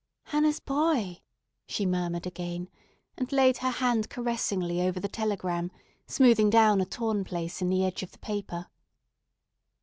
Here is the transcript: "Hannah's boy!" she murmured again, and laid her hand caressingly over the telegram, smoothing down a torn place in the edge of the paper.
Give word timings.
"Hannah's 0.23 0.59
boy!" 0.59 1.21
she 1.67 1.85
murmured 1.85 2.25
again, 2.25 2.69
and 3.17 3.31
laid 3.31 3.57
her 3.57 3.69
hand 3.69 4.09
caressingly 4.09 4.81
over 4.81 4.99
the 4.99 5.07
telegram, 5.07 5.69
smoothing 6.07 6.49
down 6.49 6.81
a 6.81 6.85
torn 6.85 7.23
place 7.23 7.61
in 7.61 7.69
the 7.69 7.85
edge 7.85 8.01
of 8.01 8.11
the 8.11 8.17
paper. 8.17 8.65